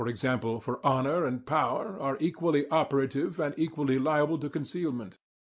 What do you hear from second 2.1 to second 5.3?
equally operative and equally liable to concealment.